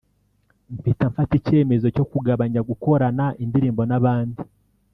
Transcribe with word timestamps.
mpita 0.77 1.05
mfata 1.11 1.33
icyemezo 1.39 1.87
cyo 1.95 2.05
kugabanya 2.11 2.61
gukorana 2.69 3.25
indirimbo 3.43 3.81
n’abandi 3.89 4.41